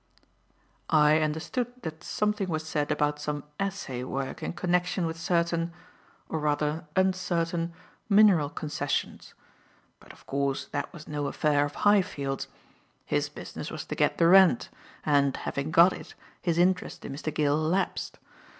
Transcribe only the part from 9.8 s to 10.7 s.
But of course